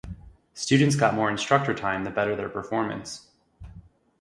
[0.55, 3.29] Students got more instructor time the better their performance.